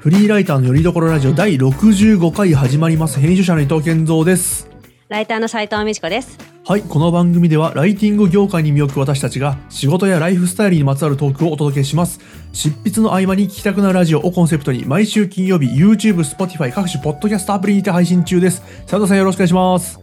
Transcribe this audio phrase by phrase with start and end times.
[0.00, 3.20] フリーライターのよりどころラジオ第65回始まります。
[3.20, 4.66] 編集者の伊藤健三です。
[5.10, 6.38] ライターの斉藤美智子です。
[6.64, 12.18] はい、この番組ではライティング業界に身を置く私たちが仕事やライフスタイルにまつわるトークをお届けします。
[12.54, 18.62] 執筆の合間に聞きたくなるラジオをコンセプトに毎週金曜日 YouTube、Spotify 各種ポッドキャストアプリにて配信中です。
[18.86, 20.00] 佐藤さんよろしくお願いします。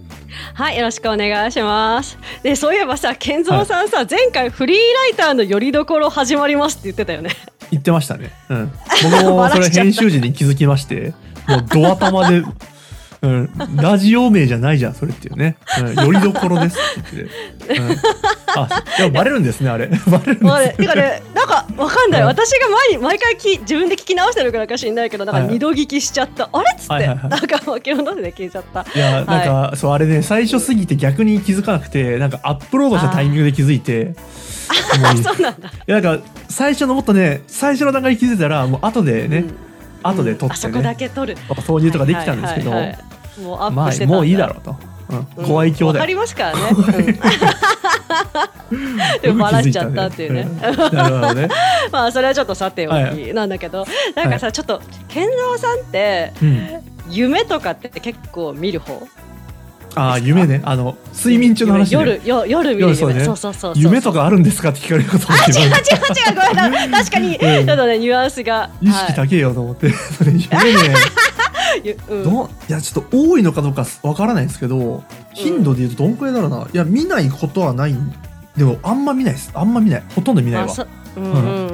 [0.53, 2.19] はい、よろしくお願いします。
[2.43, 7.31] で、そういえばさ、健三さんさ、前回フリーライターのよりどころ始まりますって言ってたよね。
[7.71, 8.31] 言ってましたね。
[8.49, 8.71] うん。
[9.11, 11.13] 僕もそれ編集時に気づきまして、
[11.47, 12.43] もうドア玉で、
[13.21, 15.57] うん、ラジオ名じゃないじゃん、それっていうね。
[15.79, 17.79] うん、よりどころですって言って。
[17.79, 17.97] うん、
[18.55, 19.87] あ、でもバレるんですね、あれ。
[20.07, 20.75] バレるんですね。
[20.77, 22.21] てかね、なんかわかんない。
[22.21, 26.49] はい私が前に毎回き自分で聞き直してるからか知んないけど、なんかはい二度聞きしちゃった。
[26.51, 28.85] あれっつって、はいはいはいなんかもう基本で聞いちゃった。
[28.95, 34.13] いや、なんか、そう、あれね、最初すぎて逆に気づかなくて、なんかアップロードしたタイミングで気づいて、
[35.23, 35.71] そうなんだ。
[35.85, 39.55] や、なんか、最初のもっとね、最初の段階で気づいたら、もう後でね、うん
[40.03, 41.35] 後で撮ってあそこだね、け撮る。
[41.49, 43.07] 挿入とかできたんですけど、はいはいはいはい
[43.41, 44.75] もうアまあ、ップしてたんもういいだろうと。
[45.37, 46.07] うん、ご愛嬌わかだよ。
[46.07, 46.61] りますからね。
[48.71, 50.43] うん でもバラしちゃったっていうね。
[50.43, 50.49] ね。
[51.91, 56.67] まあそれはちょっとさておはきなんだけど、なんかさ、ちょっと健三さんってうん。
[57.09, 59.07] 夢とかって結構見る方？
[59.97, 60.61] ああ、夢ね。
[60.63, 61.97] あの、睡眠中の話、ね。
[61.99, 63.23] 夜よ夜見るそうね。
[63.23, 63.83] そうそうそうそう。
[63.83, 64.69] 夢とかあるんですか？
[64.69, 65.79] って聞かれることもあ違う違う違う
[66.63, 67.37] ごめんな確かに、ん。
[67.39, 68.69] ちょっとねニュアンスが。
[68.81, 69.89] 意識高えよと思って。
[69.91, 70.95] それ夢ね、
[72.09, 72.23] うん。
[72.23, 76.57] どういや、ちょっと多いのかどうかわからないんですけど、頻度で言うとどんくらいだろうな。
[76.61, 77.93] いや、見ないことはない。
[77.93, 78.13] ん
[78.55, 79.51] でも、あんま見ないです。
[79.53, 80.03] あんま見ない。
[80.15, 80.67] ほとんど見ないわ。
[81.15, 81.23] うん。
[81.23, 81.66] うん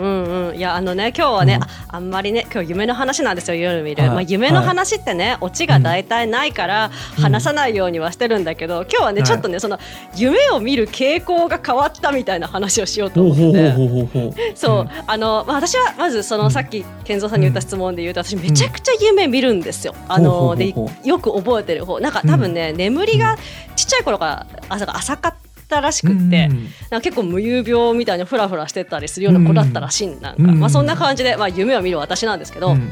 [0.53, 4.11] いやあのね今日はね、うんああんまりね今日夢の話なんですよ夜見る、はい。
[4.11, 7.23] まあ、夢の話ってね、オチが大体ないからうん。
[7.23, 9.79] 話さないようにはしてるんだけど、今日はね、はいちょっとねその
[10.15, 14.55] 夢を見る傾向が変わったみたいな話をしようと思って。
[14.55, 14.89] そう、ん。
[15.07, 16.51] あの、まあ、私はまずその、うん。
[16.51, 19.93] さっき健三さんに言った質問で言うと、私めちゃくちゃ夢見るんですよ。
[20.07, 21.99] あのでほよく覚えてる方。
[21.99, 23.37] なんか多分ね、眠りが
[23.75, 25.42] ちっちゃい頃から朝が浅かった
[25.81, 26.29] らしくって、うん。
[26.29, 30.59] なんか結構無遊病みたいにフラフラしてたりするような子だったらしいんなんか、うん。
[30.59, 32.91] まあ、そんな感じで、まあ、夢を見る私なんですけど、うん。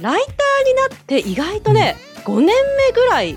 [0.00, 2.54] ライターになって意外とね、5年目
[2.94, 3.36] ぐらい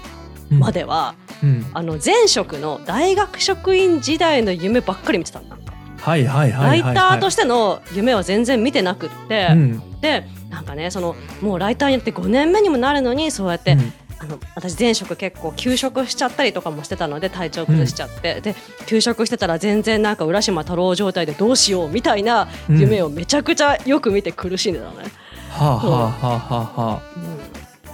[0.50, 1.66] までは、うん。
[1.74, 5.58] あの前職の大学職員時代の夢ばっかり見てたんか。
[6.00, 6.82] はいはいはい。
[6.82, 10.02] ライターとしての夢は全然見てなくって、うん。
[10.02, 13.94] でなんかねそのもうライターになって5年目にもなるのにそうやって、うん
[14.26, 18.56] あの私前職結構休職しちゃったりとかもしてたので体調崩しちゃって、で
[18.88, 25.12] 休職してたら全然なんか浦島太郎状態でどうしようみたいな夢をめちゃくちゃよく見て苦しんでたのね。
[25.50, 27.02] はあはあはあはあは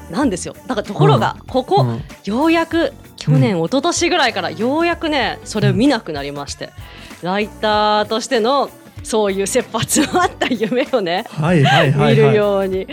[0.09, 0.13] うん。
[0.13, 0.55] なんですよ。
[0.67, 1.83] だからところが、ここ、あ。
[1.83, 2.03] うん。
[2.25, 6.71] ようやく去年、一昨年ぐらいからようやくねそれを見なくなりまして、
[7.21, 8.69] ライターとしての
[9.03, 12.31] そういう切羽詰まった夢をねはいはいはい見はい。
[12.31, 12.87] るように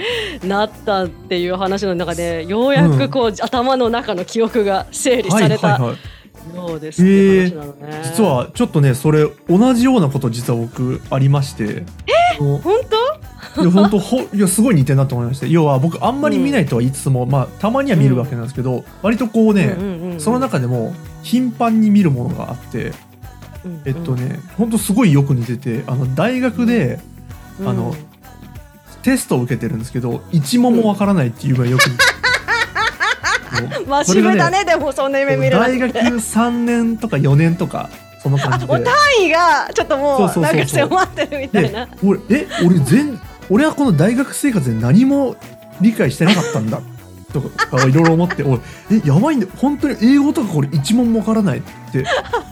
[0.44, 5.98] なったっていう話の中でようやくこう、頭の中の記憶が整理されたはいはいはい。
[6.54, 8.00] ようですっていう話なのね。
[8.04, 11.84] 実はちょっとねそれ同じようなこと実は僕ありまして。
[12.06, 12.38] え？
[12.38, 12.60] 本
[13.60, 20.20] いや本当ほいやすごい似てるなと思いまして要は僕あんまり見ないとは言いつつも、まあたまには見るわけなんですけど、割とこう当ね、うんうんうんうん。
[20.20, 22.86] その中でも頻繁に見るものがあって。
[22.86, 23.07] うん
[23.84, 27.00] えっとね本当すごいよく似ててあの大学で
[27.60, 27.68] うん。
[27.68, 27.94] あの
[29.02, 32.04] テストを受けてるんですけど一問もわからないっていうぐらいよく似て
[33.86, 37.90] もう 真面目だねでもそんな夢見る大学3年とか4年とか
[38.22, 38.72] その感じで。
[38.72, 41.88] お単位がちょっともそうなんか迫ってるみたいでな。
[42.02, 45.36] 俺え俺全俺はこの大学生活で何も
[45.80, 46.80] 理解してなかったんだ
[47.32, 51.62] とかいろいろ思って俺えやばいんだ本当に英語とかこれ一問もわからないっ
[51.92, 52.04] て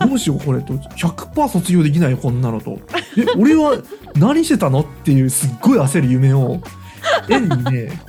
[0.06, 2.78] どうしようこれと100%卒業できないよこんなのと。
[3.16, 3.78] え俺は
[4.16, 6.60] 何してたのっていうすっごい焦る夢を。
[7.28, 8.00] 年にね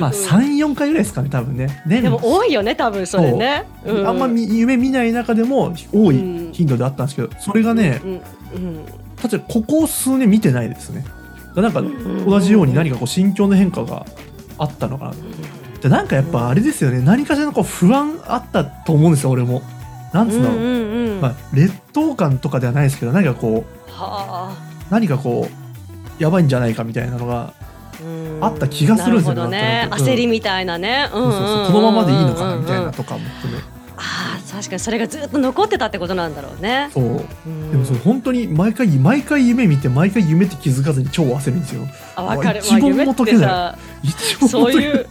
[0.00, 0.16] まあうん。
[0.16, 1.82] 34回ぐらいですかね多分ね。
[1.86, 3.66] 年にでも多いよね多分それね。
[3.86, 4.06] う。
[4.06, 6.52] あんまみ夢見ない中でも多いうん。
[6.52, 8.84] 頻度であったんですけどそれがねうんうん
[9.16, 11.04] 確かにここ数年見てないですね。
[11.56, 12.26] なんかん。
[12.26, 14.04] 同じように何かこう心境の変化が
[14.58, 15.14] あったのかな
[15.84, 17.02] でなんかやっぱあれですよね。
[17.02, 19.60] 何かしらのこう不安あったと思うんですよ俺も。
[20.14, 20.52] なんつうの、う。
[20.54, 21.20] んうんうん。
[21.20, 24.56] まあ、劣等感とかではないですけど何かこうはあ。
[24.88, 27.52] 何かこうやばいんじゃないかみたいなのが
[28.02, 28.38] うん。
[28.42, 29.86] あった気がするんですよね。
[29.90, 31.10] 焦りみたいなね。
[31.12, 33.60] そうそうそうこのままでいいのかなみたいなとかも含め。
[33.96, 36.88] ああ確かにそれがずっと残ってたってことなんだろうね。
[36.94, 37.04] そう。
[37.46, 37.70] うん。
[37.70, 41.86] でもそれ本当に毎回毎回夢見て毎回夢って気づかずに超焦るんですよ。
[42.16, 42.60] あわかる。
[42.60, 43.42] 一問も解けない。
[43.42, 45.06] まあそういう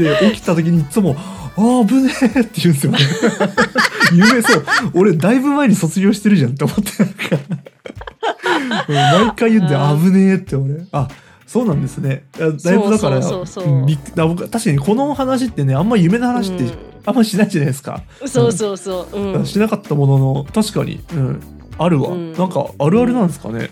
[0.00, 1.16] で起きた時にいつも
[1.56, 2.92] 「ああ危ねえ」って言うんですよ。
[2.92, 2.98] ね
[4.12, 4.64] 夢そう。
[4.94, 7.24] 俺だいぶ前に卒業してるじゃんって思ってなんか。
[8.88, 10.86] うん毎回言うんであー危ねえって俺。
[10.92, 11.08] あ
[11.46, 12.24] そうなんですね。
[12.38, 16.72] だいぶだから確かにこの話ってねあんま夢の話ってうん。
[17.06, 21.40] あんましないじゃないですか、そうそうそう、うん、しなかったものの確かに、うん、
[21.78, 22.34] あるわ、うん。
[22.34, 23.70] なんかあるあるなんですかね、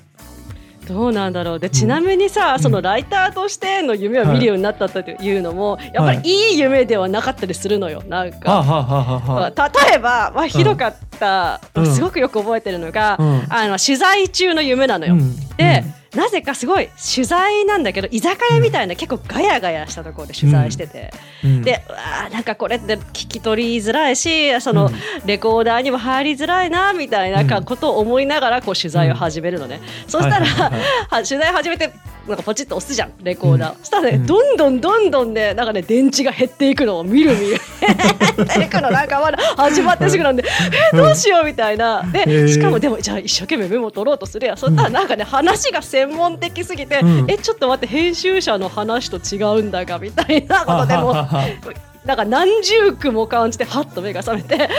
[0.88, 1.58] どうなんだろう。
[1.58, 2.62] でちなみにさ、うん。
[2.62, 8.02] そのライターとしての夢を見るようになったというのも、やっぱりいい夢ではなかったりするのよ。
[8.08, 8.50] なんか。
[8.50, 9.68] はあ、はあはあはあはまあ。
[9.90, 15.14] 例えば、まあ、ひどかった、すごくよく覚えてるのが、うんあの取材中の夢なのよ。
[15.14, 15.84] うんで、
[16.14, 21.10] なぜかすごい取材なんだけど居酒屋みたいな結構ガヤガヤしたところで取材してて、
[21.44, 24.90] うんでうわなんかこれって聞き取りづらいしその、
[25.26, 30.80] レコーダーにも入りづらいなみたいなことを思いながらこう取材を始めるのね、そしたら、はいはい
[31.10, 31.92] はい取材始めて
[32.28, 34.26] なんかポチッと押すじゃんレコーダー、そしたらね、うん。
[34.26, 37.60] どんどんどんどんねなんかね電池が減っていくのを見る見る。
[37.80, 40.44] 減っていくのなんかまだ始まってすぐなんで
[40.92, 42.02] えどうしようみたいな。
[42.02, 44.56] でしかもでもじゃあ一生懸命メモ取ろうとするやん。
[44.56, 47.30] そしたらなんかね話が専門的すぎて、うん。
[47.30, 51.14] えちょっと待って編集者の話と違うんだがみたいなことでも
[52.04, 54.70] なんか何十句も感じてはっと目が覚めて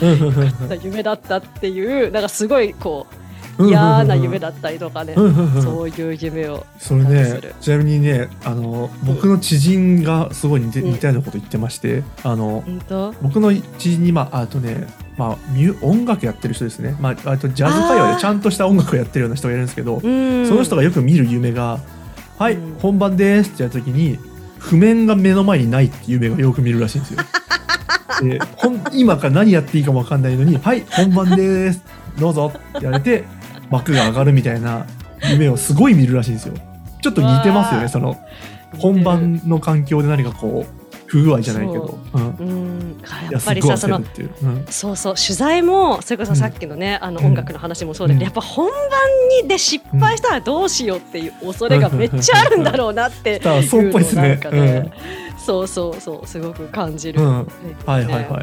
[0.00, 0.12] うん。
[0.12, 3.27] うんうん夢だったっていうなんかすごいこううん
[3.60, 5.14] 嫌な夢だったりとかね。
[5.14, 6.66] そういう夢を。
[6.78, 10.92] それねちなみにねあの僕の知人がすごい似てうん。
[10.92, 12.64] 似たようなこと言ってましてあの
[13.22, 16.96] 僕の知人にまああとねまあミュ音楽やってる人ですね。
[17.00, 20.46] まああとジャズ界隈でちゃんとした音楽をやってるような人がいるんですけどうん。
[20.46, 21.80] その人がよく見る夢が
[22.38, 22.76] 「はい、うん。
[22.80, 24.18] 本番です」ってやった時に
[24.58, 27.20] 譜面が目の前にないっていう夢がよく見るらしいんですよ。
[28.22, 28.40] で
[28.94, 31.82] 今から何やっていいかも分かんないのに「はい本番です。
[32.18, 33.24] どうぞ」って言われて
[33.70, 34.86] 幕が上がるみたいな
[35.30, 36.54] 夢をすごい見るらしいんですよ。
[37.02, 38.16] ちょっと似てますよねその
[38.78, 41.98] 本番の環境で何かこう不具合じゃないけど。
[42.12, 42.18] う。
[42.18, 42.36] ん。
[42.36, 43.00] うん。
[43.00, 44.04] ややっぱりさそのう、
[44.42, 44.66] うん。
[44.68, 47.26] そうそう取材もそれこそさっきのね、あのうん。
[47.28, 48.24] 音楽の話もそうだけど、うん。
[48.24, 48.78] やっぱ本番
[49.42, 54.92] にで失敗したらどうしようっていう恐れがめっちゃあるんだろうなって いうのをなんかね
[55.38, 57.38] そうそうそうすごく感じる、うん。
[57.44, 57.46] ね
[57.86, 58.42] はいはいは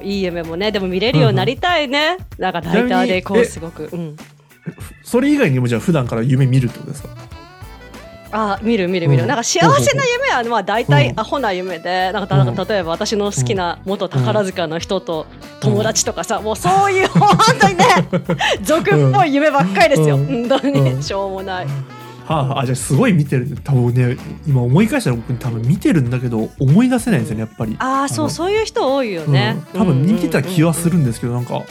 [0.00, 0.08] い。
[0.08, 4.16] いい夢もねでも見れるようになりたいね、なんかライターでこうすごく、うん、
[5.02, 7.08] それ以外にもじゃあ普段から夢見るってことですか？
[8.36, 9.28] あ見る見る見る、うん。
[9.28, 11.20] なんか幸せな夢はまあ大体うん。
[11.20, 15.26] アホな夢で、なんかなんか例えば私の好きな元宝塚の人と
[15.60, 17.28] 友達とかさ、もうそういう本
[17.60, 17.84] 当にね
[18.64, 20.48] 俗っぽい夢ばっかりですよ、うん。
[20.48, 21.02] 本当に、うん。
[21.02, 21.66] しょうもない。
[21.66, 21.70] は
[22.26, 23.56] あはあ、あじゃあすごい見てる。
[23.62, 24.16] 多分ね
[24.48, 27.76] 今思い返したら僕多分見てるんだけど思い出せないんですよねやっぱり。
[27.78, 31.62] ああそうのそういう人多いよね、うん、多分見てた気はするんですけどなんか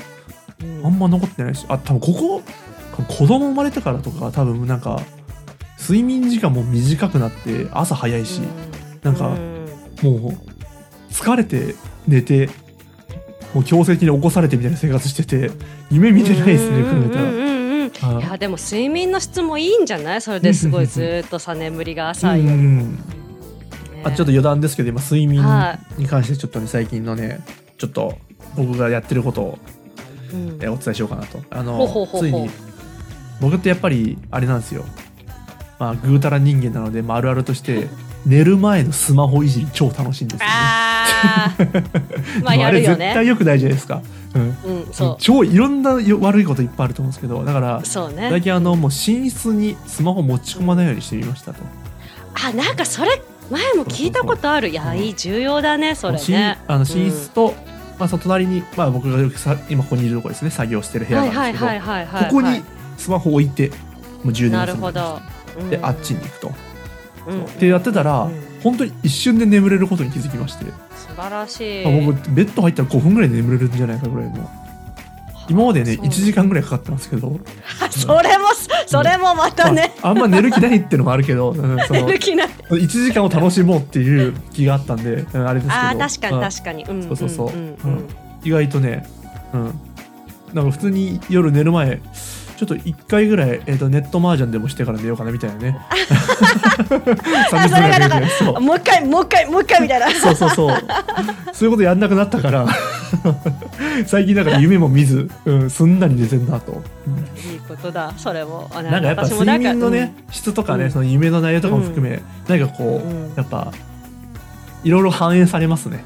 [0.61, 0.85] うん。
[0.85, 1.65] あんま残ってないし。
[1.67, 2.41] あ多分ここ
[3.07, 5.01] 子供生まれてからとか多分なんか
[5.79, 8.41] 睡眠時間も短くなって朝早いし、
[9.01, 9.37] なんかう
[10.03, 10.31] もう
[11.11, 11.75] 疲れて
[12.07, 12.49] 寝て
[13.53, 15.51] もう強制的に起こされてみたいな生活してて
[15.91, 18.19] 夢見てないですね考えたら。
[18.19, 18.23] い。
[18.23, 20.21] やでも睡眠の質もいいんじゃない？
[20.21, 22.45] それですごいずーっとさ眠りが浅い。
[22.45, 22.51] よ、
[24.03, 27.41] あちょっと余談ですけど今睡眠はに関してちょっとね最近のね
[27.77, 28.17] ちょっと
[28.55, 29.59] 僕がやってることを
[30.31, 30.57] うん。
[30.61, 31.39] えお伝えしようかなと。
[31.49, 32.49] あのついに
[33.43, 34.85] 僕ってやっぱりあれなんですよ。
[35.77, 37.89] まあぐうたら人間なので、まあ、あるあるとして
[38.25, 41.83] 寝る前のスマホいじり超楽しいんですよ、ね、あー。
[42.43, 44.01] まあやるよあれ絶対ね良くないじゃないですか、
[44.33, 44.45] うん、う
[44.89, 44.93] ん。
[44.93, 48.29] そ超いろんなよ悪いこといっぱいあると思うんですけどだからうそうね。
[48.29, 51.59] 最近あのもう寝室にスマホ持ち込まないようにしてみましたと。
[52.47, 54.69] あなんかそれ前も聞いたことある。
[54.69, 57.53] いやいい重要だねそれしねあの寝室と、
[57.99, 60.51] まあ、その隣に、まあ、僕がよくさ今ここにいるところですね。
[60.51, 62.29] 作業してる部屋はいなんですけど、はいはいはいはい。
[62.29, 62.63] ここに
[62.97, 63.71] スマホ置いて
[64.23, 64.73] もう充電なする。
[64.73, 65.19] るほど。
[65.69, 66.51] であっちに行くと、
[67.27, 67.43] うん。
[67.43, 68.43] ってやってたら、うん。
[68.63, 71.85] 本当に一瞬で眠れることに気づきまして、素晴らしい。
[71.85, 74.49] あ僕ベッド入ったら5分ぐらいで眠れるんじゃないかぐらいの
[75.49, 76.05] 今までねそう。
[76.05, 77.39] 1時間ぐらいかかってますけど。
[77.91, 78.45] それも
[78.87, 79.93] それもまたね。
[80.01, 82.49] まあ、あんま寝る気ないっていうのもあるけど、うんその寝る気ない。
[82.69, 85.81] 1時間を楽しもうっていう気があったんで、うんあれですけど。
[85.81, 86.85] あー確かにまあ確かに。
[86.85, 87.55] うんそうそうそう、んん。
[87.83, 88.07] うん。
[88.43, 89.05] 意外とね、
[89.53, 89.73] うん、
[90.53, 91.99] なんか普通に夜寝る前
[92.65, 95.77] ちょっと1回ぐらい、えー、とネットマージャンでもしてから寝ようかなみたいなね。
[97.51, 98.61] あそれがかそう。
[98.61, 100.09] もう一回もう一回もう一回みたいな。
[100.11, 100.77] そうそうそう。
[101.53, 102.67] そういうことやんなくなったから。
[104.05, 107.13] 最近だから夢も見ず、うん、すんなり寝てんなと、うん
[107.51, 108.13] いいことだ。
[108.17, 108.69] それも。
[108.73, 113.33] ななんかやっぱ睡眠のね、質とかね、うんその夢の内容とかも含め、なんかこう、うん。
[113.35, 113.71] やっぱ
[114.83, 116.03] いろいろ反映されますね。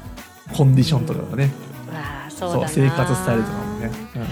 [0.52, 1.50] コンディションとかがね、
[2.28, 4.28] そう生活スタイルとかもね、うんうん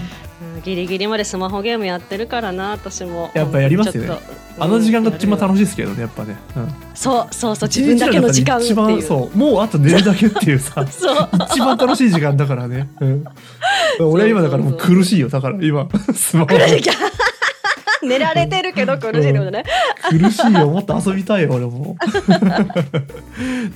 [0.63, 3.31] ギリギリまでスマホゲームやってるからな私も。
[3.33, 4.19] やっぱやりますよね。
[4.59, 10.83] あの時間が一番楽しいですけどねやっぱね、うん、そうそうそう自分だけの時間って一番そうもうあと寝るだけっていうさ。
[10.83, 13.23] 一番楽しい時間だからね、うん、
[13.99, 15.87] 俺は今だからもう苦しいよだから今。
[16.13, 16.47] スマホ。
[16.47, 16.83] 苦しい
[18.03, 19.63] 寝られてるけど苦しいってことね。
[20.09, 21.95] 苦しいよもっと遊びたいよ俺も。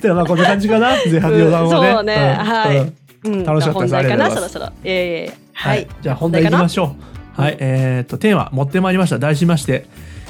[0.00, 0.96] ではまあこんな感じかな。
[1.10, 1.94] 前半の余談はね、うん。
[1.94, 2.14] そうね。
[2.14, 2.36] ん。
[2.36, 2.78] はい。
[2.78, 2.94] うん。
[3.24, 3.94] うん楽しかったです。
[3.94, 4.34] うございます。
[4.34, 4.66] そろそろ。
[4.66, 4.92] いえい
[5.28, 5.82] えははい。
[5.82, 5.88] い。
[6.02, 6.96] じゃあ本題いきましょ
[7.36, 7.40] う。
[7.40, 7.56] はい。
[7.60, 9.18] えー、っとテーマ持ってまいりました。
[9.18, 9.86] 題しまして、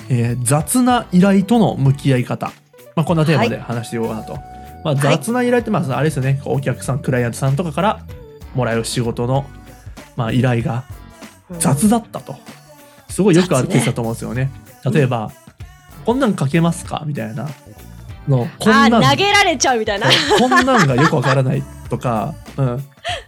[0.09, 2.53] えー雑な依頼との向き合い方。
[2.95, 4.39] まあこんなテーマで話していこうかなと、
[4.85, 6.41] まあ雑な依頼ってまああれですよね。
[6.45, 8.01] お客さんクライアントさんとかから
[8.55, 9.47] もらえる仕事の
[10.17, 10.85] まあ依頼が
[11.59, 12.37] 雑だったと。
[13.09, 14.51] すごいよくあるケースだと思うんですよね。
[14.91, 15.31] 例えば、
[16.07, 17.03] こんなん書けますか？
[17.07, 17.49] みたいな。
[18.29, 20.07] の、こんあなん、ー投げられちゃうみたいな。
[20.39, 22.85] こんなんがよくわからないとか、うん。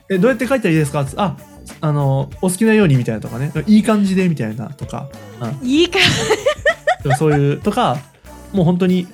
[0.08, 1.06] え、どうやって書いたらいいですか？
[1.16, 1.37] あ、
[1.84, 5.06] あの、お好きなようにみたいなとかね、いい感じでみたいなとか、
[5.62, 5.98] うんいいか。
[7.02, 7.98] でもそういう、とか、
[8.54, 9.06] もう本当に、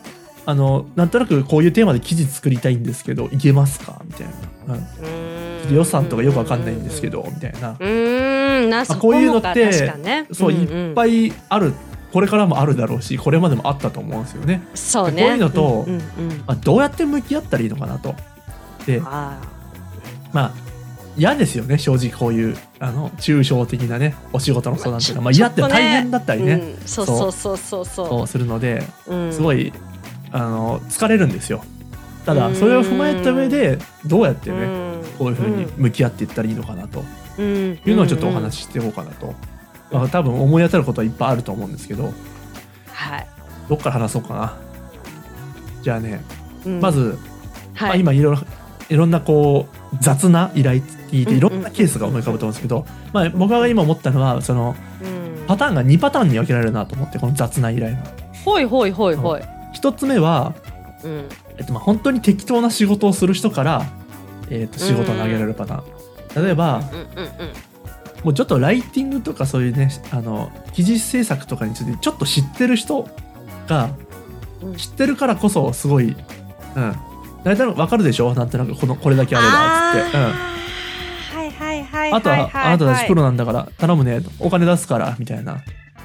[0.47, 4.01] あの、なんとなくこういうテーマで記事作りたいんですけど、いけますか？
[4.05, 4.27] みたい
[4.69, 4.75] な。
[4.75, 5.75] うん。
[5.75, 7.71] 予算とかよくわかんないんですけど、みたいな。
[7.71, 9.67] うーんなそこういうのって
[9.99, 11.73] ねそう、んんいっぱいある
[12.13, 14.63] これからもあるだろうしこれまでもあったと思うんですよね。
[14.75, 16.01] そうねこういうのとうんうん
[16.31, 18.15] うんまあ、どうやって向き合ったらいいのかなと。
[18.87, 19.41] であ
[20.33, 20.70] まあ
[21.21, 26.55] 嫌ですよね正直こういうあの抽象的なねお仕事の相談っていうのは、まあ、嫌って大変だったりね。
[26.55, 27.33] うんそうそう。
[27.33, 28.27] そうそうそそう。
[28.27, 29.33] するのでううん。
[29.33, 29.71] すごい
[30.33, 31.63] あの疲れるんですよ。
[32.25, 32.39] たうん。
[32.39, 35.03] だそれを踏まえた上でどうやってねうん。
[35.19, 37.05] こういうふうに向き合っていったらいいのかなと。
[37.39, 37.45] うん。
[37.45, 39.35] いうのをちょっとお話ししていこうかなと。
[39.93, 42.15] まあ、多分思い当たることはいっぱいあると思うんですけど。
[42.93, 43.27] はい。
[43.69, 44.57] どっから話そうかな。
[45.83, 46.23] じゃあね、
[46.65, 46.81] うん。
[46.81, 47.19] まず、
[47.79, 48.43] まあ、はい今いろいろ
[48.89, 55.47] いろんなこう雑な依頼聞いてうんいろんなケースが思い浮かぶと思うんですけど、まあ、僕が今思ったのはそのうん。
[55.47, 58.03] パターンが2パターンに分けられるなと思ってこの雑な依頼が。
[58.45, 59.41] ほいほいほいほい。
[59.73, 60.55] 一つ目は、
[61.03, 61.25] うん。
[61.59, 63.85] えっと、まあ本当に適当な仕事をする人から、
[64.49, 66.45] えっと、仕事を投げられるパターン。
[66.45, 66.83] 例えば
[68.23, 73.09] もうちょっとライティングとかそういうねあの記事制作とかについてちょっと知ってる人
[73.67, 73.91] が
[74.63, 74.77] うん。
[74.77, 76.15] 知ってるからこそすごい、
[76.77, 76.95] うん、
[77.43, 78.35] 大体わかるでしょ？
[78.35, 80.13] なんとなくこのこれだけあればっつっ
[80.45, 80.50] て。
[82.13, 84.21] あとは、あなたたちプロなんだから頼むね。
[84.39, 85.59] お金出すからみたいな。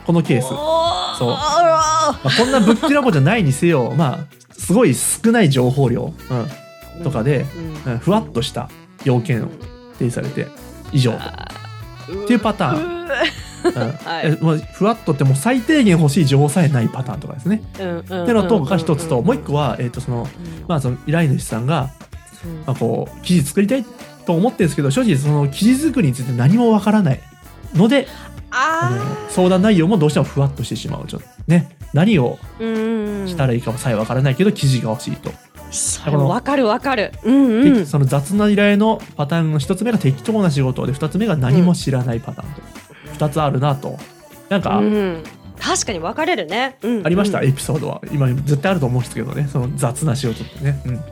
[0.05, 1.35] このケース、まそう。
[1.35, 6.13] あ、こんなぶっきらぼうじゃないにせよ まあすごい少ない情報量、
[6.97, 7.45] うん、とかで、
[7.85, 8.69] うんふわっとした
[9.03, 9.49] 要件を
[9.93, 10.47] 提示されて
[10.91, 11.11] 以上。
[11.13, 11.17] と、
[12.23, 12.83] っていうパターン。
[12.83, 13.07] ンうん。
[14.05, 14.27] はい。
[14.27, 17.61] えもうふわっとってもう最低限欲しい情報さえないパターンとかですね。
[17.73, 19.21] っていうのとが一つと。
[19.21, 20.27] もう一個は、えー、とその
[20.67, 21.89] まあその依頼主さんが、
[22.67, 23.85] まあ、こう記事作りたい
[24.25, 27.19] と思ってるんですけど正直その記事作りについて何もわからない
[27.73, 28.07] ので
[28.51, 35.31] あのあ相談内容もどうしてもふわっとしてしまうちょっとね何をしたらいいかもさえわからないけど記事が欲しいと、
[36.09, 37.11] わかるわかる。
[37.23, 37.85] うんでうん。
[37.85, 42.61] その雑な依頼のパターンの一つ目が適当な仕事で二つ目が何も知らないパターンと。
[43.13, 43.97] 二、つあるなと。
[44.49, 45.23] なんかうん。
[45.57, 46.77] 確かに分かれるね。
[46.81, 48.01] うんありました、うんエピソードは。
[48.11, 49.47] 今絶対あると思うんですけどね。
[49.51, 51.03] その雑な仕事ってね、うん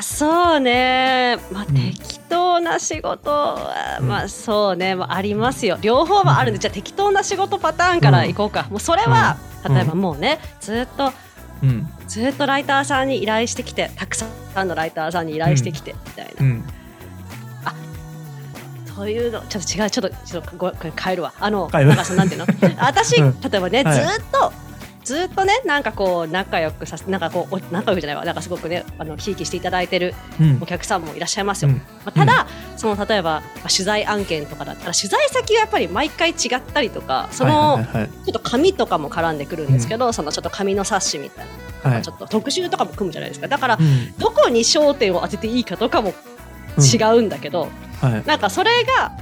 [0.00, 1.38] そうね。
[1.52, 1.74] まあうん。
[1.74, 4.08] 適当な仕事はうん。
[4.08, 4.94] まあそうね。
[4.94, 5.78] まあありますよ。
[5.80, 8.66] 両方はあるんでじゃあ適当な仕事パターンからいこうか。
[8.70, 9.74] もうそれはうん。
[9.74, 11.12] 例えばもうねずっと
[11.62, 11.88] うん。
[12.08, 14.26] ずっとライターさんに依頼してきてたくさ
[14.62, 16.44] んのライターさんに依頼してきてみたいな。
[16.44, 16.64] うん。
[18.94, 19.90] そういうのちょっと違う。
[19.90, 21.34] ちょっとちょっとご変えるわ。
[21.38, 22.46] あのなんていうの？
[22.80, 23.40] 私、うん。
[23.42, 23.94] 例えばね、はい。
[23.94, 24.52] ずーっと
[25.06, 30.58] ずーっとねなんかこう仲良くさせなんかこうお仲良くじゃないわなんかすごくねあのひいきしていただいてるうん。
[30.60, 31.76] お客さんもいらっしゃいますよ、うん。
[31.76, 41.46] まあ、ただ、その例えば、まあ取材案件とかだったら取材先がやっぱり毎回違ったりとかその、ちょっと紙とかも絡んでくるんですけど、そのちょっと紙の冊子みたい
[41.84, 42.02] な、はい。
[42.02, 43.46] ちょっと特集とかも組むじゃないですか。
[43.46, 44.12] だから、うん。
[44.18, 46.14] どこに焦点を当てていいかとかも
[46.78, 47.68] 違うんだけど、
[48.00, 48.26] はい。
[48.26, 49.12] なんかそれが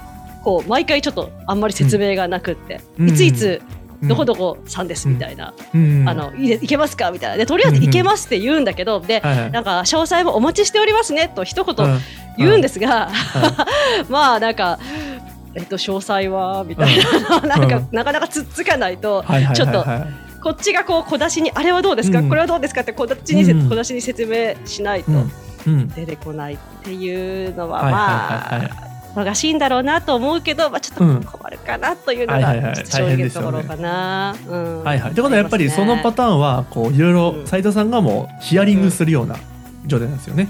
[0.42, 3.08] こう毎回ちょっとあんまり説明がなくって、うん。
[3.10, 6.04] いついつうんどこどこさんですみたいな、うん。
[6.08, 7.36] あのいいいけますかみたいな。
[7.36, 11.98] でとりあえずいけますって言うんだけど、でなんか詳細もお待ちしておりますねと一言うん。
[12.36, 13.66] 言うんですが、は
[14.10, 14.78] まあなんか。
[15.56, 19.24] えっと、詳細はみたいな、 なんか、なかなかつっつかないと、
[19.54, 22.28] ちょっとはいこっちがこう小出しにあれはどうですか、うん。
[22.28, 22.80] これはどうですか？
[22.80, 25.12] って小出しにせ、うん小出しに説明しないと
[25.96, 27.92] 出てこないっていうのは、はい。
[27.92, 31.21] まあ忙しいんだろうなと思うけど、まあ、ちょっうん。
[31.23, 34.35] と困るかなというのが正直なところかな。
[34.49, 34.85] うん。
[34.85, 35.12] はいはい。
[35.12, 37.47] ってことはやっぱりそのパターンはこういろいろうん。
[37.47, 39.37] 斉藤さんがもうヒアリングするような
[39.87, 40.49] 状態なんですよね。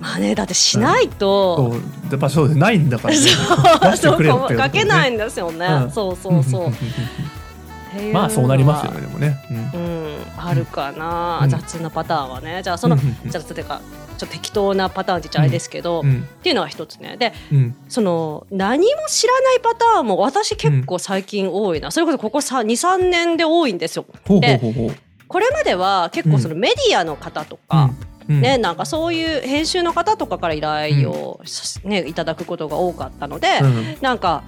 [0.00, 1.80] まあねだってしないと、そう。
[2.10, 3.18] やっぱそうないんだから、ね。
[3.20, 3.90] そう。
[3.90, 5.66] 出してくれよってこと書けないねんですよね。
[5.66, 5.90] うん。
[5.90, 6.70] そうそうそう。
[8.12, 9.38] まあそうなりますよねでもね。
[9.50, 9.56] うん。
[9.56, 11.50] うん、あるかな、うん。
[11.50, 12.60] 雑なパターンはね。
[12.62, 13.00] じゃあその、うん。
[13.00, 13.16] うん。
[13.24, 13.30] うん。
[13.30, 13.80] じゃあというか
[14.18, 16.22] ちょっと適当なパターンって言っちゃあれですけど、うん。
[16.22, 17.16] っていうのが一つね。
[17.16, 17.76] でうん。
[17.88, 24.04] その何も知らないパターンも私結構最近多いな、それこそここ23年で多いんですよ。
[24.28, 24.60] で
[25.28, 27.90] これまでは結構そのメディアの方とか、
[28.28, 28.40] うん。
[28.40, 31.40] ね、なんかそういう編集の方とかから依頼を、
[31.84, 33.96] ねいただくことが多かったので、うん。
[34.00, 34.42] なんか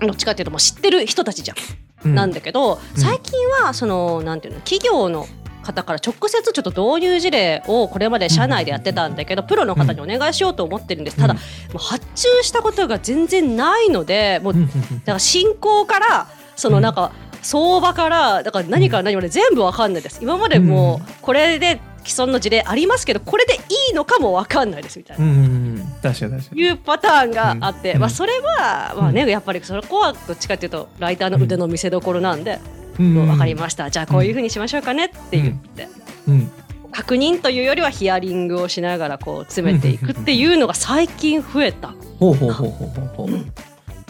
[0.00, 2.14] どっちかっていうともう知ってる人たちじゃん。
[2.14, 5.28] なんだけど最近はそのなんていうの企業の
[5.62, 11.38] 方から直接ちょっと導入事例をこれまで社内でやってたんだけど、プロの方にお願いしようと思ってるんです、ただ、うん。
[11.38, 11.42] も
[11.74, 14.66] う発注したことが全然ないのでもううん。
[14.66, 20.18] だから進行からそのなんか相場からだから何から何まで全部わかんないです。
[20.22, 23.58] 今までもうこれで既存の事例ありますけどこれでい
[23.92, 25.24] いのかもわかんないですみたいな。
[25.24, 25.92] うん。
[26.02, 26.60] 確かに確かに。
[26.60, 28.00] いうパターンがあって、うん。
[28.00, 32.58] まあ、それはまあねやっぱりそこはどっちかっていうとライターの腕の見せ所なんで、
[32.96, 33.90] 分かりました。
[33.90, 35.88] じゃあこういうふうにしましょうかねって言って、
[36.28, 36.50] うん。
[36.92, 41.94] 確認というよりはヒアリングをしながらこう詰めていくっていうのが最近増えた。
[42.18, 43.26] ほうほうほうほうほうほう。
[43.28, 43.52] うん。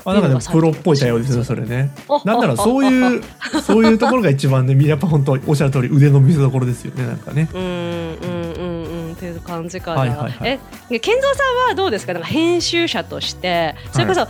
[0.05, 1.95] あなんかでもプロっぽい対応ですねそれね。
[2.09, 3.23] おなんならそういう
[3.63, 7.49] そういうところが一番ねやっぱ本当おっしゃる通り腕の見せ所ですよねなんかね。
[7.55, 10.01] うんうんうんうんっていう感じかな。
[10.01, 10.37] はいはいはい。
[10.43, 10.59] え
[10.89, 12.15] で健三さんはどうですか？
[12.15, 13.77] なんか編集者として。
[13.93, 14.27] それこそ、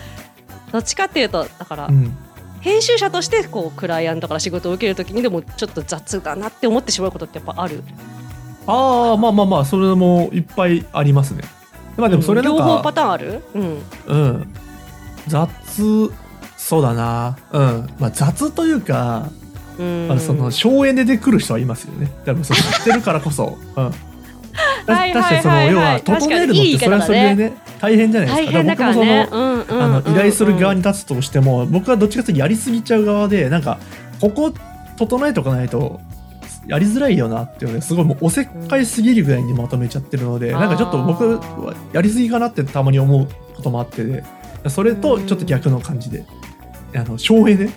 [0.73, 2.15] どっちかっていうとだから、うん
[2.63, 7.83] 編集者としてこうクライアントから仕事を受けるときにでもちょっと雑だなって思ってしまうことってやっぱある？
[8.69, 11.43] ああまあまあまあそれもいっぱいありますね。
[11.97, 13.43] まあでもそれなん両方パかターンある？
[13.55, 13.83] うん。
[14.07, 14.55] うん。
[15.27, 15.51] 雑
[16.57, 17.37] そうだな。
[17.51, 17.91] うん。
[17.99, 19.29] まあ雑というか
[19.79, 20.07] うん。
[20.07, 22.13] まあその荘園で出てくる人はいますよね。
[22.25, 23.59] 多分そう知ってるからこそ。
[23.77, 23.93] うん。
[24.87, 28.53] 確かにその要は整えるのってそれはそれでね大変じゃないですか。
[28.53, 29.29] 大変だから僕もそのね。
[29.33, 33.79] うんうんうんあの依頼する側に立つとしても僕はどっちかというとやりすぎちゃう側でなんか
[34.21, 34.53] ここ
[34.97, 36.01] 整えとかないと
[36.67, 44.25] やりづらいよなっていうのですごいもうおせっかいすぎるぐらいにまとめちゃってるので、うんなんかちょっと僕はやりすぎかなってたまに思うこともあってで
[44.69, 46.25] それとちょっと逆の感じで、
[46.95, 47.69] あの省エネ。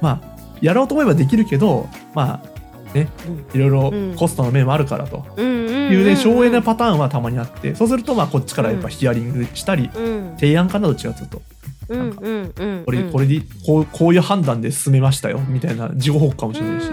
[0.00, 2.57] まあやろうと思えばできるけどまあ
[2.94, 3.08] ね
[3.54, 5.24] いろいろコストの面もあるからと。
[5.38, 10.34] いうね省エネパターンはたまにあってそうするとまあこっちからやっぱヒアリングしたりうん。
[10.38, 11.42] 提案かなどっちかというと
[11.88, 12.84] うんうんうん。
[12.84, 16.90] これこれでこうこういう判断で進めましたよみたいな事後報告かもしれないし、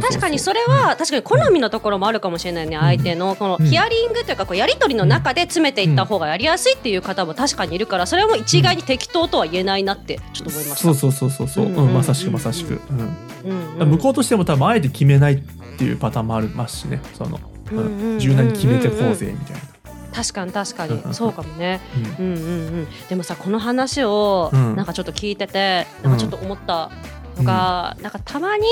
[0.00, 3.66] 確かにそれは確かに好みのところもあるかもしれないね、相手のこのうん。
[3.66, 10.76] ヒアリングというかこうやり取りの中で詰めていった方がやりやすいっていう方も確かにいるからそれも一概に適当とは言えないなってちょっと思いました。
[10.76, 11.94] そうそうそうそうそう、うんうん。
[11.94, 13.90] まさしくまさしく、うんうんうん。
[13.90, 15.38] 向こうとしても多分あえて決めないっ
[15.78, 17.00] ていうパターンもありますしね。
[17.14, 17.38] その、
[17.72, 19.56] うんうんうんうん柔軟に決めてこうぜみたい
[20.12, 21.08] 確かに確かうんうんうん。
[21.08, 21.80] にそうかもね。
[22.02, 22.52] な、うんうんうんう
[22.82, 24.76] ん、でもさこの話をうん。
[24.76, 26.90] なんかちょっと聞いてて、なんかちょっと思った
[27.36, 28.64] のが、なんかたまに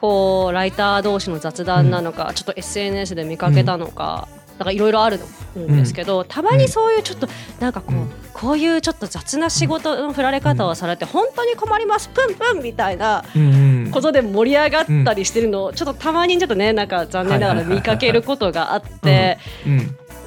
[0.00, 4.28] こうライター同士の雑談なのか、ちょっと SNS で見かけたのか。
[4.58, 5.18] なんかいろいろある
[5.56, 7.28] んですけど、たまにそういうちょっと
[7.60, 8.10] なんかこう、うん。
[8.32, 13.90] こういうちょっと雑な仕事の振られ方をされて本当に困りますプンプンみたいなうんうん。
[13.90, 19.38] ことで盛り上がったりしてるのをちょっとたまにちょっとねなんか残念ながら見かけることがあって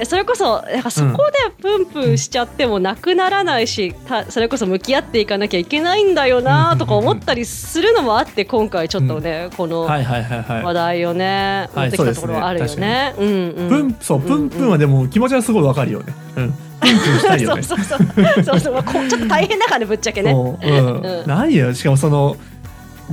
[0.06, 13.16] それこそなんかそこでプンプンしちゃってもなくならないし、たそれこそ向き合っていかなきゃいけないんだよなとか思ったりするのもあって今回ちょっとね、このはいはいはいはい、話題をね、はい持ってきたところはあるよね。
[13.18, 13.70] うんうん。
[13.70, 17.64] プンそうプンプンはでも気持ちはすごいわかるよね、うん、よね。
[17.64, 18.44] そうそうそう。
[18.44, 20.32] そうそう、まあ、こうちょっと大変だからねぶっちゃけね。
[20.32, 20.66] そう。
[20.66, 21.02] うん。
[21.02, 21.24] うん。
[21.28, 21.74] 何よ。
[21.74, 22.36] しかもその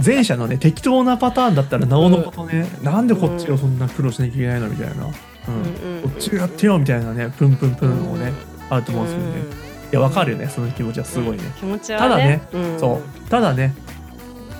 [0.04, 5.14] 前者のね適当なパターンだったらなおのことね、なんでこっちがそんな苦労しなきゃいけないのみたいな、うんうんうん
[6.02, 8.32] こっちがやってよみたいなねプンプンプンをね、
[8.70, 12.78] あると思うんですけどね、いやわかるよねその気持ちはすごいね、気持ちはただね、うん。
[12.78, 13.30] そう。
[13.30, 13.74] ただね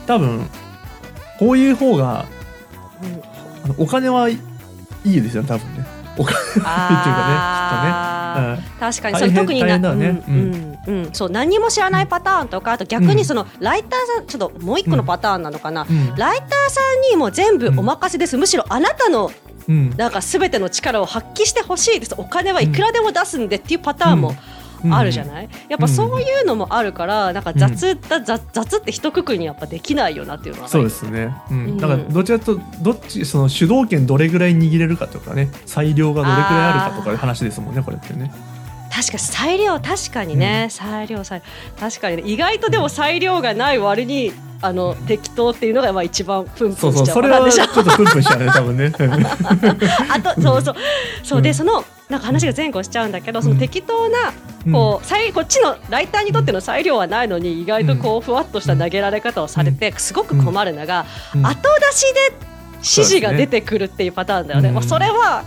[0.07, 0.48] 多分
[1.38, 2.27] こういう方が
[3.03, 3.22] うん。
[3.64, 4.38] あのお金はい
[5.05, 5.87] いですよ多分ね。
[6.16, 8.81] お金っていうかねきっとね、うん。
[8.81, 11.05] 確かにそれ特になねうんうん。
[11.05, 11.12] うん。
[11.12, 16.14] そう何も知らないパターンとかあと逆にそのライターさんちょっともう一個のパターンなのかな、うん。
[16.16, 19.31] ライターさんにも全部お任せです、むしろあなたの
[19.68, 19.90] うん。
[19.96, 22.14] なんか全ての力を発揮してほしいです。
[22.16, 24.35] お金はいくらでも出すんでっていうパターンも
[24.85, 24.94] うん。
[24.94, 31.66] あるじゃない、やっぱそういうのもあるからなんか雑だ、雑雑って一括りにやっぱできないよなっていうのはそうですね、ううん。
[31.72, 35.50] ん、だからどちらとどっちその主導権どれぐらい握れるかとかね。
[35.66, 38.31] 裁量がどれぐらいあるかとかいう話ですもんねこれってね
[38.98, 41.40] 確かに裁量確かにね、裁量裁
[41.78, 42.22] 確かにね。
[42.26, 48.92] 意外とでも裁量がない割にあの適当っていうのがまあ一番プンプそうンしちゃそうそうれはちょっとプンプンしちゃうね多分ね。
[50.11, 50.74] あとそうそう。
[51.22, 51.42] そう。
[51.42, 51.54] でうん。
[51.54, 54.32] そのなんか話が前後しちゃうんだけどその適当な
[54.66, 54.72] うん。
[54.72, 61.06] こう裁こっちのライターにとっての裁量はないのに意外とこうふわっとした投げられ方をされてすごく困るのが
[61.37, 61.46] うん。
[61.46, 62.32] 後出しで
[62.78, 64.70] 指示が出てくるっていうパターンだよね。
[64.70, 64.74] うん。
[64.74, 65.44] まあそれは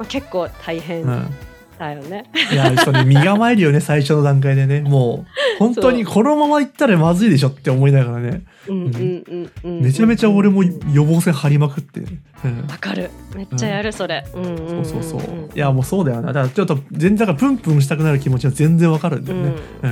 [0.00, 1.02] あ結構大変。
[1.02, 1.36] うん、
[1.78, 2.30] だよね。
[2.52, 4.80] いやそれ身構えるよね最初の段階でね。
[4.80, 8.42] もう本当にこのまま行ったらまずいでしょって思いながらね。
[8.68, 9.82] うんうんうんうん。
[9.82, 12.06] めちゃめちゃ俺も予防線張りまくって、ね
[12.44, 13.10] うんわかる。
[13.34, 14.24] めっちゃやるそれ。
[14.32, 15.50] そうそうそう。
[15.54, 16.32] いやもうそうだよな。
[16.32, 19.52] だからちょっと全然だからプンプンしたくなる気持ちは全然わかるんだよね。
[19.82, 19.88] だ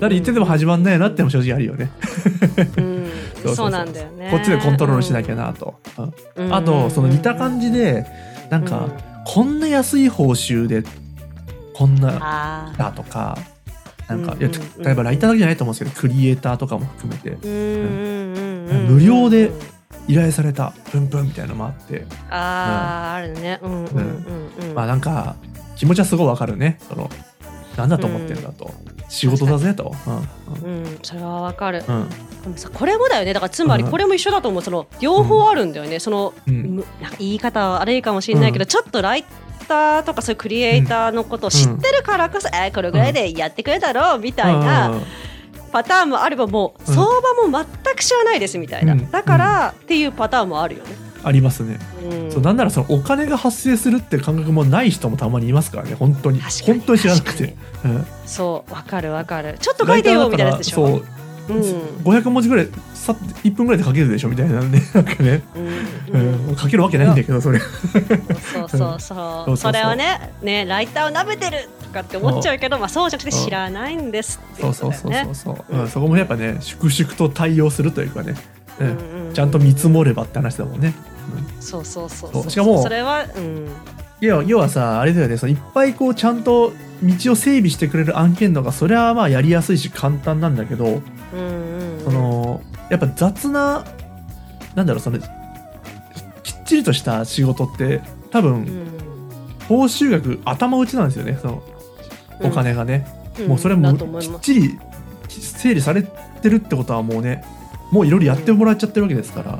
[0.00, 1.90] から言ってても始まんないなっても正直あるよね。
[2.76, 3.10] うん。
[3.54, 4.28] そうなんだよね。
[4.30, 5.74] こっちでコントロールしなきゃなと。
[6.50, 8.06] あとその似た感じで
[8.50, 9.10] なんかうん。
[9.24, 10.82] こんな安い報酬で
[11.80, 12.74] こんな。
[12.76, 13.38] だとか
[14.06, 14.50] なんか例
[14.90, 17.38] えばライターだけじゃないと思うんですけどクリエイターとかも含めて。
[18.86, 19.50] 無料で
[20.06, 22.04] 依頼されたプンプンみたいなのもあって。
[22.28, 23.58] あああるね。
[23.62, 24.74] うんうんうんうん。
[24.74, 25.36] まあなんか
[25.74, 26.78] 気持ちはすごいわかるね。
[26.86, 27.08] その
[27.78, 28.70] なんだと思ってるんだと、
[29.08, 29.94] 仕事だぜと、
[30.62, 30.80] うん。
[30.80, 30.98] うん。
[31.02, 31.82] それはわかる。
[31.88, 32.08] うん。
[32.42, 33.32] でもさこれもだよね。
[33.32, 34.62] だからつまりこれも一緒だと思う。
[34.62, 39.24] その両方あるんだよね、その、言い方は悪いかもしれないけど、ちょっとライ
[39.70, 44.92] ターとかそういうクリエイターのことを知ってるからこそ、えーこれぐらいでやってくれたろうみたいな
[45.72, 49.10] パターンもあればもううん相場も全く知らないですみたいな、うん。
[49.10, 50.90] だからっていうパターンもあるよね。
[51.22, 52.32] ありますね、うん。
[52.32, 56.40] そうなんならそのお金が発生するって感覚もない人もたまにいますからね本当に。
[56.40, 57.54] 本当に知らなくて、
[57.84, 59.56] うん、そうわかるわかる。
[59.60, 60.86] ちょっと書いてよみたいなやつでしょ。
[60.86, 61.62] そううん。
[62.04, 62.68] 500文字ぐらい
[63.14, 64.70] さ1分ぐらいで書けるでしょみたいなん。
[64.70, 65.60] でなんかね、う
[66.12, 66.52] うん。
[66.52, 67.60] ん書けるわけないんだけどそれ。
[67.60, 69.56] そうそうそう。
[69.56, 78.34] それをねねライターを舐めてるとかって思っちゃうけどまあそうじゃなくて知らないんですっていそうそうそうそうそう、うん、そこもやっぱね粛々と対応するというかね、
[78.80, 79.30] うん。
[79.34, 80.94] ちゃんと見積もればって話だもんね、
[81.60, 82.50] そうそうそうそう。
[82.50, 83.68] しかもそれはうん。
[84.20, 85.38] 要は要はさあれだよね。
[85.38, 91.00] そのいっぱいこうちゃんと道を整備してくれる案件のがそれはまあやりやすいし簡単なんだけど
[91.32, 92.04] うんうん。
[92.04, 93.84] そのやっぱ雑な
[94.74, 95.26] なんだろうそのきっ
[96.64, 98.00] ちりとした仕事って
[98.30, 99.00] 多分うん。
[99.68, 101.62] 報酬額頭打ちなんですよねその
[102.42, 103.06] お金がね、
[103.42, 103.46] ん。
[103.46, 104.78] もうそれもきっちり
[105.28, 107.44] 整理されてるってことはもうね
[107.92, 109.58] もういろいろやってもらっちゃってるわけですから、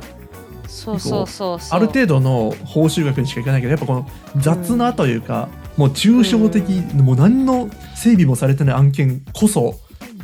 [0.67, 1.77] そうそうそうそう。
[1.77, 9.79] ある程度の報酬額にしかいかないけどやっぱこの雑なというか、もう抽象的、もう何の整備もされてない案件こそ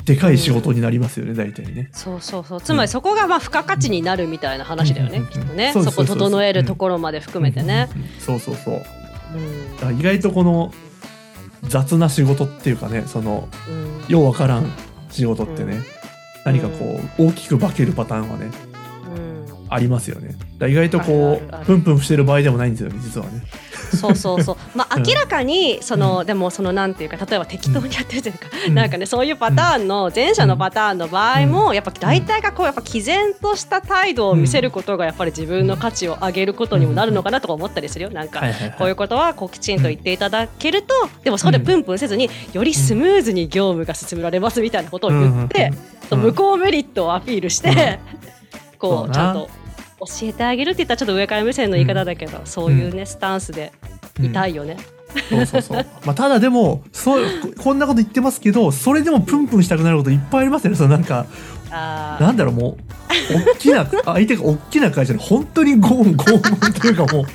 [0.08, 1.90] でかい仕事になりますよね、大体ね。
[1.92, 2.62] そうそうそう。
[2.62, 5.28] つまりそこがまあ付加価値になるみたいな話だよね、うん。
[5.28, 5.74] きっとね。
[5.74, 8.02] そこ整えるところまで含めてね、うん。
[8.02, 8.08] うん。
[8.18, 8.82] そうそうそう。
[9.84, 10.00] うん。
[10.00, 10.74] 意外とこの
[11.64, 14.06] 雑な仕事っていうかねそのうん。
[14.08, 14.72] ようわからん
[15.10, 15.84] 仕事ってね、うん。
[16.46, 18.50] 何かこう大きく化けるパターンはね
[19.14, 19.46] うん。
[19.68, 20.38] ありますよね。
[20.66, 23.44] 意外とこうプンプンしてる場合でもないんですよね実はね。
[23.96, 24.58] そうそうそう。
[24.76, 28.76] まあうん明らかにその、でもそのなんていうか例えば適当にやってるというか、うん。
[28.76, 38.12] なんかねそういうパターンの前者のパターンの場合も、やっぱ大体がこうやっぱ毅然とした態度を見せることがやっぱり自分の価値を上げることにもなるのかなとか思ったりするよ。
[38.12, 38.40] なんか。
[38.40, 38.76] はいはいはい。
[38.78, 40.94] こういうことはこうきちんと言っていただけると、
[41.24, 45.72] でもそこでプンプンせずによりスムーズに業務が進められますみたいなことを言って、
[46.10, 48.00] 向こうメリットをアピールして、
[48.80, 49.50] こうちゃんと
[50.00, 53.72] 教えてあげるって言ったらちょっと上から目線の言い方だけど、そういうねスタンスで
[54.22, 54.78] いたいよね。
[55.30, 55.86] そうそうそう。
[56.06, 60.78] まあただでもそうここんなこと言ってますけどそれでもプンプンしたくなることいっぱいありますよね。
[60.78, 61.26] そのなんか
[61.72, 67.26] あなんだろうもう大きな 相手が大きな会社で本当にゴーンゴーンというかもう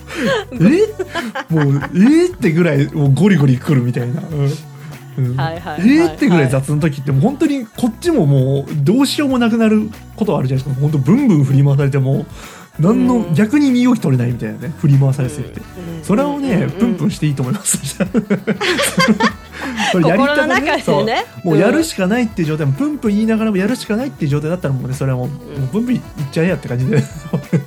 [0.53, 0.87] え？
[1.53, 2.27] もうえ？
[2.31, 4.23] ーってぐらいもうゴリゴリ来るみたいな。
[4.31, 4.51] うんうん
[5.37, 10.81] はいはいはいえーってぐらい雑な時ってもう本当にこっちももうどうしようもなくなることはあるじゃないですか。
[10.81, 12.27] 本当ブンブン振り回されても
[12.79, 13.35] 何の、うん。
[13.35, 17.79] 逆に身動き取れないみたいなね振り回されすぎて、うんそれをね、プンプンしていいと思います。
[19.93, 21.25] これやりたが中でね。
[21.45, 25.29] もうやるしかないっていう状態もプンプン言いながらもやるしかないっていう状態だったらもうねそれはもう,、
[25.61, 26.01] もうプンプンいっ
[26.33, 27.03] ちゃえやって感じで。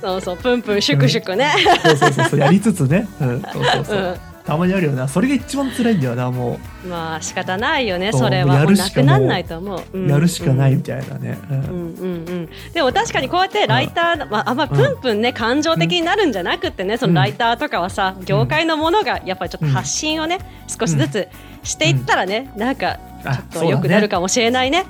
[0.02, 1.50] そうそうプンプンシュクシュクね。
[1.84, 4.14] そうそうそうそうやりつつね、うん、そうそうそう、うん
[4.46, 5.08] たまにあるよな。
[5.08, 8.46] それが一番辛いんだよなもまあ仕方ないよねそれは。
[8.46, 9.82] やもうなるしかもうくなんないと思う。
[9.92, 10.08] う、うん。
[10.08, 11.56] やるしかないみたいなね、うん。
[11.56, 14.56] うんうんうん、でも確かにこうやってライター、まあ、あん。
[14.56, 21.28] まプンプンね感情的になるんじゃなくってねそのライターとかはさ業界のものがやっぱりちょっと発信をね少しずつ
[21.64, 24.86] していったらねなんかあちょっと良くなるかもしれないね。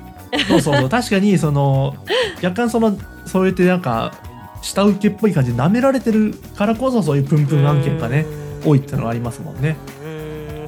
[0.48, 1.96] そうそうそう確かにその
[2.42, 4.12] 若干そのそうやってなんか
[4.60, 8.26] 下請けっぽい感じで舐められてるからこそそういうプンプン案件がね
[8.66, 9.76] 多いってのがありますもんね。
[10.02, 10.16] うんうん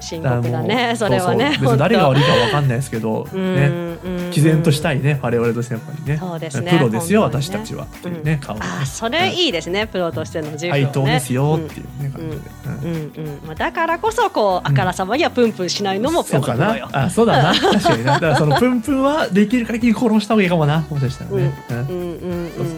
[0.01, 3.67] 深刻だねそれはね別に誰が悪いかは分かんないですけど、うんね。
[4.05, 4.31] うん。
[4.31, 6.19] 毅然としたいね我々としてやっぱりね。
[6.19, 11.13] そうですねプロですよ私たちはっていうね、顔あそれいいですねプロとしての自負をね。
[11.15, 12.85] ですよっていうね、感じで、うん。
[12.85, 13.31] うん。
[13.33, 13.47] うん。
[13.47, 16.77] まあ、だからこそこうあからさまにはプンプンしないのもプそうかな。
[16.93, 21.77] あそうだな確かになだからそのプンプンはできる限り殺した方がいいかもなもしかしたらね、うん。
[21.77, 21.89] うん。
[21.89, 22.63] う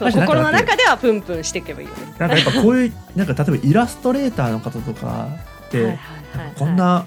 [0.00, 2.14] 心の中ではプンプンしていけばいいよね。
[2.18, 5.28] なんかやっぱこういうなんか例えばイラストレーターの方とか
[5.70, 7.06] で、はいはいはいこんな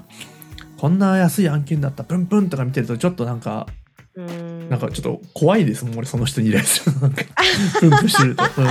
[0.77, 3.67] こんな安い案件だったプンプンとか見てるとちょっとなんか
[4.15, 4.69] うん。
[4.69, 7.02] なんかちょっと怖いですもん俺その人に依頼するの。
[7.02, 7.23] なんか
[8.08, 8.67] してると、うん。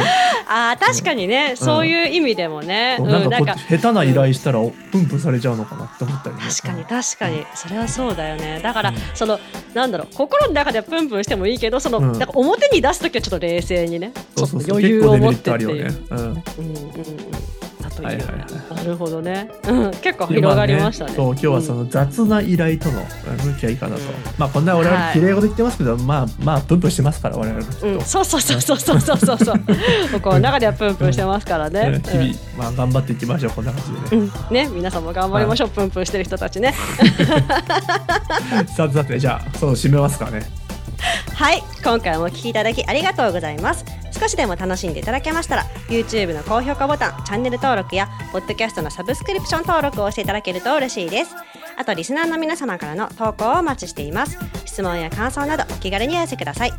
[0.48, 3.30] あー確かにね、そういう意味でもね、うん。
[3.30, 7.44] なんか下手な依頼したらプンプンされちゃうのかなって思ったりね、確かに確かに。
[7.54, 8.60] それはそうだよね。
[8.62, 8.96] だから、うん。
[9.14, 9.40] その
[9.74, 10.14] なんだろう。
[10.14, 12.12] 心の中ではプンプンしてもいいけどその、うん。
[12.12, 14.12] なんか表に出す時はちょっと冷静にね。
[14.14, 14.48] ちょっとそう。
[14.48, 15.84] そうそう余裕を持ってっていう。
[15.84, 16.18] 結構デメリットあるよね、うん。
[16.18, 16.32] うん。
[16.32, 17.61] う
[17.92, 21.12] といいよね、はいはいはいなるほどね、うん、結構広がりましたね。
[21.14, 23.02] そう今日はその雑な依頼との
[23.44, 24.00] 向き合い方と、うん
[24.38, 29.60] まあこんな我々はい綺麗事言ってますけど、まあまあプンプンしてますから我々もきっと、うん、そうそうそうそうそうそうそうそう。
[30.12, 32.00] 心の中ではプンプンしてますからね。
[32.04, 36.74] 日々、まあ頑張っていきましょうこんな感じでね、うん、うんね、皆さんも頑張りましょう、プンプンしてる人たちね。
[38.76, 40.42] さてさてじゃあそう締めますかね
[41.34, 44.01] はい、今回もお聞きいただきありがとうございます。
[44.22, 51.34] 少しでも楽しんでいただけましたら、YouTube の高評価ボタン、チャンネル登録や、Podcast のサブスクリプション登録をしていただけると嬉しいです。
[51.76, 54.38] あと、リスナーの皆様からの投稿をお待ちしています。
[54.64, 56.72] 質問や感想などお気軽にお寄せください。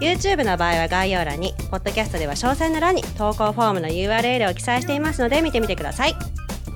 [0.00, 6.14] YouTube の場合は概要欄に、Podcast では詳細の欄に投稿フォームの URL を記載していますので見てみてください。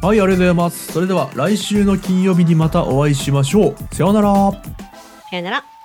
[0.03, 4.33] はいありがとうございますそれでは来週の金曜日にまたお会いしましょうさようなら
[5.29, 5.78] さよなら。